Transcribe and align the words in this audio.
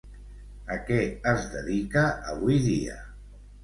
A 0.75 0.77
què 0.87 0.97
es 1.33 1.47
dedica 1.53 2.09
avui 2.35 2.63
dia? 2.69 3.01